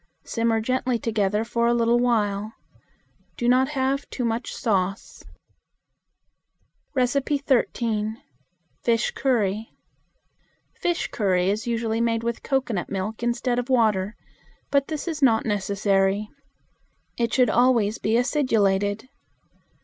[0.25, 2.53] Simmer gently together for a little while.
[3.37, 5.23] Do not have too much sauce.
[6.95, 8.17] 13.
[8.83, 9.69] Fish Curry.
[10.73, 14.15] Fish curry is usually made with cocoanut milk instead of water,
[14.71, 16.27] but this is not necessary.
[17.19, 19.07] It should always be acidulated.